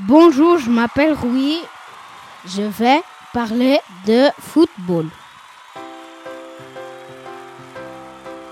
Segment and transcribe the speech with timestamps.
[0.00, 1.60] Bonjour, je m'appelle Rui.
[2.46, 3.00] Je vais
[3.32, 3.78] parler
[4.08, 5.06] de football.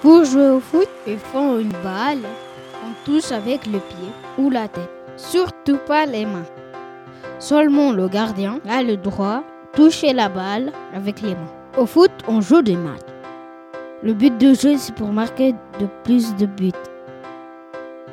[0.01, 2.23] Pour jouer au foot, il faut une balle
[2.81, 4.89] qu'on touche avec le pied ou la tête.
[5.17, 6.47] Surtout pas les mains.
[7.41, 11.53] Seulement le gardien a le droit de toucher la balle avec les mains.
[11.77, 13.01] Au foot, on joue des matchs.
[14.05, 16.71] Le but de jeu, c'est pour marquer de plus de buts.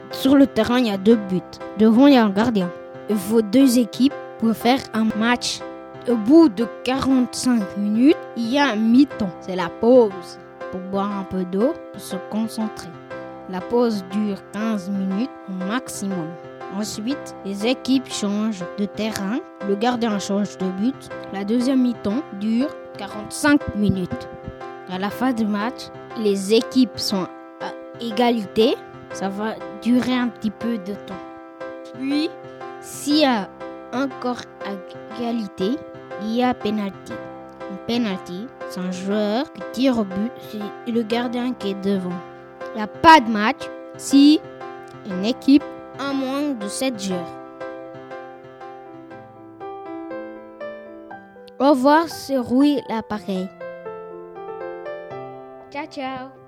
[0.10, 1.42] Sur le terrain, il y a deux buts.
[1.78, 2.72] Devant, il y a un gardien.
[3.18, 5.60] Faut deux équipes pour faire un match.
[6.08, 9.32] Au bout de 45 minutes, il y a un mi-temps.
[9.42, 10.40] C'est la pause
[10.72, 12.90] pour boire un peu d'eau, pour se concentrer.
[13.50, 16.28] La pause dure 15 minutes au maximum.
[16.76, 21.10] Ensuite, les équipes changent de terrain, le gardien change de but.
[21.34, 24.28] La deuxième mi-temps dure 45 minutes.
[24.92, 25.88] À la fin du match,
[26.18, 27.28] les équipes sont
[27.62, 27.72] à
[28.02, 28.76] égalité.
[29.14, 31.16] Ça va durer un petit peu de temps.
[31.96, 32.30] Puis,
[32.82, 33.50] s'il y a
[33.94, 34.42] encore
[35.18, 35.78] égalité,
[36.22, 37.14] il y a penalty.
[37.72, 42.18] Un penalty, c'est un joueur qui tire au but, c'est le gardien qui est devant.
[42.74, 43.62] Il n'y a pas de match
[43.98, 44.40] si
[45.06, 45.64] une équipe
[46.00, 47.40] a moins de 7 joueurs.
[51.60, 53.50] Au revoir, c'est Rui l'appareil.
[55.72, 56.39] Ciao, ciao.